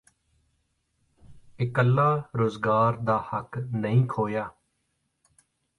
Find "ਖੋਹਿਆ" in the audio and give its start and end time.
4.07-4.49